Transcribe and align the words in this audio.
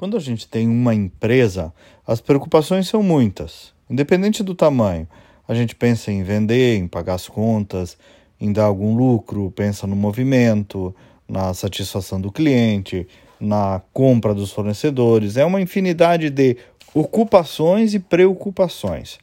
Quando 0.00 0.16
a 0.16 0.20
gente 0.20 0.48
tem 0.48 0.66
uma 0.66 0.94
empresa, 0.94 1.74
as 2.06 2.22
preocupações 2.22 2.88
são 2.88 3.02
muitas, 3.02 3.74
independente 3.90 4.42
do 4.42 4.54
tamanho. 4.54 5.06
A 5.46 5.52
gente 5.52 5.74
pensa 5.74 6.10
em 6.10 6.22
vender, 6.22 6.78
em 6.78 6.88
pagar 6.88 7.16
as 7.16 7.28
contas, 7.28 7.98
em 8.40 8.50
dar 8.50 8.64
algum 8.64 8.96
lucro, 8.96 9.50
pensa 9.50 9.86
no 9.86 9.94
movimento, 9.94 10.96
na 11.28 11.52
satisfação 11.52 12.18
do 12.18 12.32
cliente, 12.32 13.06
na 13.38 13.82
compra 13.92 14.32
dos 14.32 14.50
fornecedores. 14.52 15.36
É 15.36 15.44
uma 15.44 15.60
infinidade 15.60 16.30
de 16.30 16.56
ocupações 16.94 17.92
e 17.92 17.98
preocupações. 17.98 19.18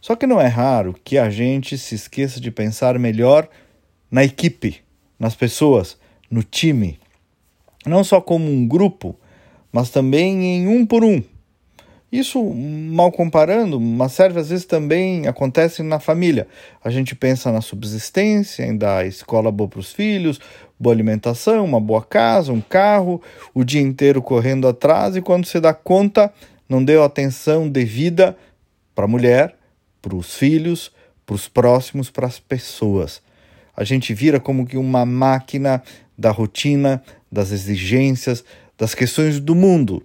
Só 0.00 0.16
que 0.16 0.26
não 0.26 0.40
é 0.40 0.46
raro 0.46 0.96
que 1.04 1.18
a 1.18 1.28
gente 1.28 1.76
se 1.76 1.94
esqueça 1.94 2.40
de 2.40 2.50
pensar 2.50 2.98
melhor 2.98 3.46
na 4.10 4.24
equipe, 4.24 4.80
nas 5.18 5.34
pessoas, 5.34 5.98
no 6.30 6.42
time. 6.42 6.98
Não 7.84 8.02
só 8.02 8.22
como 8.22 8.50
um 8.50 8.66
grupo, 8.66 9.18
mas 9.74 9.90
também 9.90 10.44
em 10.44 10.68
um 10.68 10.86
por 10.86 11.02
um. 11.02 11.20
Isso, 12.12 12.40
mal 12.44 13.10
comparando, 13.10 13.80
mas 13.80 14.12
serve 14.12 14.38
às 14.38 14.50
vezes 14.50 14.64
também 14.64 15.26
acontece 15.26 15.82
na 15.82 15.98
família. 15.98 16.46
A 16.84 16.90
gente 16.90 17.12
pensa 17.16 17.50
na 17.50 17.60
subsistência, 17.60 18.64
em 18.64 18.76
dar 18.76 19.04
escola 19.04 19.50
boa 19.50 19.68
para 19.68 19.80
os 19.80 19.92
filhos, 19.92 20.38
boa 20.78 20.94
alimentação, 20.94 21.64
uma 21.64 21.80
boa 21.80 22.04
casa, 22.04 22.52
um 22.52 22.60
carro, 22.60 23.20
o 23.52 23.64
dia 23.64 23.80
inteiro 23.80 24.22
correndo 24.22 24.68
atrás 24.68 25.16
e 25.16 25.20
quando 25.20 25.44
você 25.44 25.60
dá 25.60 25.74
conta, 25.74 26.32
não 26.68 26.84
deu 26.84 27.02
atenção 27.02 27.68
devida 27.68 28.36
para 28.94 29.06
a 29.06 29.08
mulher, 29.08 29.56
para 30.00 30.14
os 30.14 30.36
filhos, 30.36 30.92
para 31.26 31.34
os 31.34 31.48
próximos, 31.48 32.10
para 32.10 32.28
as 32.28 32.38
pessoas. 32.38 33.20
A 33.76 33.82
gente 33.82 34.14
vira 34.14 34.38
como 34.38 34.66
que 34.66 34.76
uma 34.76 35.04
máquina 35.04 35.82
da 36.16 36.30
rotina, 36.30 37.02
das 37.30 37.50
exigências, 37.50 38.44
das 38.76 38.94
questões 38.94 39.40
do 39.40 39.54
mundo 39.54 40.02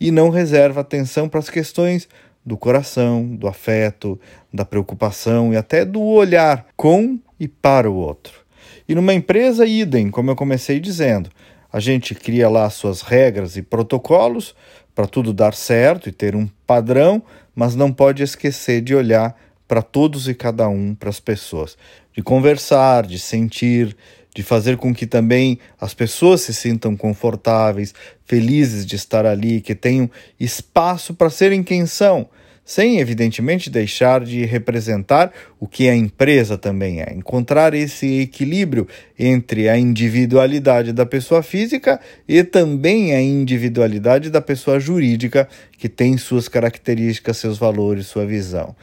e 0.00 0.10
não 0.10 0.30
reserva 0.30 0.80
atenção 0.80 1.28
para 1.28 1.40
as 1.40 1.50
questões 1.50 2.08
do 2.44 2.56
coração, 2.56 3.36
do 3.36 3.46
afeto, 3.46 4.18
da 4.52 4.64
preocupação 4.64 5.52
e 5.52 5.56
até 5.56 5.84
do 5.84 6.02
olhar 6.02 6.66
com 6.76 7.18
e 7.38 7.46
para 7.46 7.90
o 7.90 7.94
outro. 7.94 8.40
E 8.88 8.94
numa 8.94 9.14
empresa, 9.14 9.66
idem, 9.66 10.10
como 10.10 10.30
eu 10.30 10.36
comecei 10.36 10.80
dizendo, 10.80 11.30
a 11.72 11.78
gente 11.78 12.14
cria 12.14 12.48
lá 12.48 12.68
suas 12.68 13.02
regras 13.02 13.56
e 13.56 13.62
protocolos 13.62 14.54
para 14.94 15.06
tudo 15.06 15.32
dar 15.32 15.54
certo 15.54 16.08
e 16.08 16.12
ter 16.12 16.34
um 16.34 16.48
padrão, 16.66 17.22
mas 17.54 17.74
não 17.74 17.92
pode 17.92 18.22
esquecer 18.22 18.80
de 18.80 18.94
olhar 18.94 19.36
para 19.68 19.82
todos 19.82 20.28
e 20.28 20.34
cada 20.34 20.68
um, 20.68 20.94
para 20.94 21.08
as 21.08 21.20
pessoas, 21.20 21.78
de 22.12 22.22
conversar, 22.22 23.06
de 23.06 23.18
sentir, 23.20 23.96
de 24.34 24.42
fazer 24.42 24.76
com 24.76 24.94
que 24.94 25.06
também 25.06 25.58
as 25.80 25.94
pessoas 25.94 26.42
se 26.42 26.54
sintam 26.54 26.96
confortáveis, 26.96 27.94
felizes 28.24 28.86
de 28.86 28.96
estar 28.96 29.26
ali, 29.26 29.60
que 29.60 29.74
tenham 29.74 30.10
espaço 30.38 31.14
para 31.14 31.30
serem 31.30 31.62
quem 31.62 31.84
são, 31.86 32.28
sem 32.64 33.00
evidentemente 33.00 33.68
deixar 33.68 34.24
de 34.24 34.44
representar 34.44 35.32
o 35.58 35.66
que 35.66 35.88
a 35.88 35.96
empresa 35.96 36.56
também 36.56 37.00
é. 37.00 37.12
Encontrar 37.12 37.74
esse 37.74 38.20
equilíbrio 38.20 38.86
entre 39.18 39.68
a 39.68 39.76
individualidade 39.76 40.92
da 40.92 41.04
pessoa 41.04 41.42
física 41.42 42.00
e 42.28 42.44
também 42.44 43.12
a 43.12 43.20
individualidade 43.20 44.30
da 44.30 44.40
pessoa 44.40 44.78
jurídica, 44.78 45.48
que 45.76 45.88
tem 45.88 46.16
suas 46.16 46.46
características, 46.46 47.38
seus 47.38 47.58
valores, 47.58 48.06
sua 48.06 48.24
visão. 48.24 48.76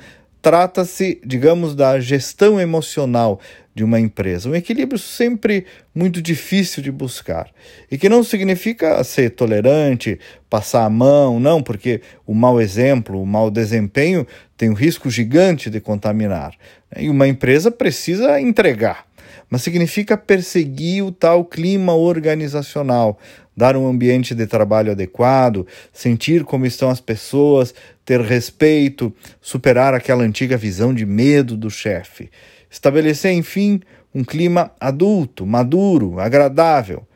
Trata-se, 0.47 1.19
digamos, 1.25 1.75
da 1.75 1.99
gestão 1.99 2.57
emocional 2.57 3.37
de 3.75 3.83
uma 3.83 3.99
empresa. 3.99 4.47
Um 4.47 4.55
equilíbrio 4.55 4.97
sempre 4.97 5.65
muito 5.93 6.21
difícil 6.21 6.81
de 6.81 6.89
buscar. 6.89 7.51
E 7.91 7.97
que 7.97 8.07
não 8.07 8.23
significa 8.23 9.03
ser 9.03 9.31
tolerante, 9.31 10.17
passar 10.49 10.85
a 10.85 10.89
mão, 10.89 11.37
não, 11.37 11.61
porque 11.61 11.99
o 12.25 12.33
mau 12.33 12.61
exemplo, 12.61 13.21
o 13.21 13.25
mau 13.25 13.51
desempenho 13.51 14.25
tem 14.55 14.69
um 14.69 14.73
risco 14.73 15.09
gigante 15.09 15.69
de 15.69 15.81
contaminar. 15.81 16.53
E 16.95 17.09
uma 17.09 17.27
empresa 17.27 17.69
precisa 17.69 18.39
entregar. 18.39 19.05
Mas 19.49 19.63
significa 19.63 20.15
perseguir 20.15 21.03
o 21.03 21.11
tal 21.11 21.43
clima 21.43 21.93
organizacional, 21.93 23.19
dar 23.57 23.75
um 23.75 23.87
ambiente 23.87 24.35
de 24.35 24.45
trabalho 24.45 24.91
adequado, 24.91 25.65
sentir 25.91 26.43
como 26.43 26.67
estão 26.67 26.91
as 26.91 27.01
pessoas, 27.01 27.73
ter 28.05 28.21
respeito, 28.21 29.11
superar 29.41 29.95
aquela 29.95 30.23
antiga 30.23 30.55
visão 30.55 30.93
de 30.93 31.07
medo 31.07 31.57
do 31.57 31.71
chefe. 31.71 32.29
Estabelecer, 32.69 33.33
enfim, 33.33 33.81
um 34.13 34.23
clima 34.23 34.71
adulto, 34.79 35.43
maduro, 35.43 36.19
agradável. 36.19 37.07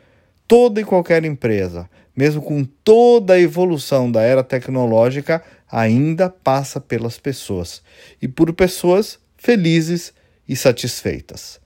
Toda 0.48 0.80
e 0.80 0.84
qualquer 0.84 1.24
empresa, 1.24 1.88
mesmo 2.14 2.42
com 2.42 2.64
toda 2.64 3.34
a 3.34 3.40
evolução 3.40 4.10
da 4.10 4.22
era 4.22 4.42
tecnológica, 4.42 5.42
ainda 5.70 6.28
passa 6.28 6.80
pelas 6.80 7.18
pessoas 7.18 7.82
e 8.20 8.26
por 8.26 8.52
pessoas 8.52 9.18
felizes 9.38 10.12
e 10.48 10.56
satisfeitas. 10.56 11.61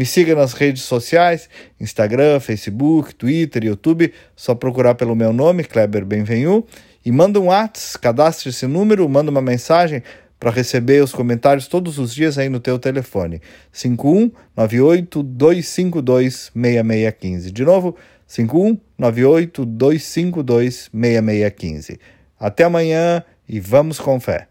Me 0.00 0.06
siga 0.06 0.34
nas 0.34 0.54
redes 0.54 0.84
sociais, 0.84 1.46
Instagram, 1.78 2.40
Facebook, 2.40 3.14
Twitter, 3.14 3.66
YouTube, 3.66 4.10
só 4.34 4.54
procurar 4.54 4.94
pelo 4.94 5.14
meu 5.14 5.30
nome, 5.30 5.62
Kleber 5.62 6.06
Benvenu, 6.06 6.66
e 7.04 7.12
manda 7.12 7.38
um 7.38 7.48
WhatsApp, 7.48 7.98
cadastre 7.98 8.48
esse 8.48 8.66
número, 8.66 9.06
manda 9.06 9.30
uma 9.30 9.42
mensagem 9.42 10.02
para 10.38 10.50
receber 10.50 11.04
os 11.04 11.12
comentários 11.12 11.66
todos 11.66 11.98
os 11.98 12.14
dias 12.14 12.38
aí 12.38 12.48
no 12.48 12.60
teu 12.60 12.78
telefone. 12.78 13.42
5198 13.70 15.22
252 15.22 16.50
6615. 16.54 17.50
De 17.50 17.62
novo, 17.62 17.94
5198 18.26 19.66
252 19.66 20.88
6615. 20.94 22.00
Até 22.40 22.64
amanhã 22.64 23.22
e 23.46 23.60
vamos 23.60 24.00
com 24.00 24.18
fé. 24.18 24.46